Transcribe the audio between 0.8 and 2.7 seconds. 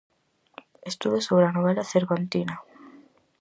Estudos sobre a novela cervantina.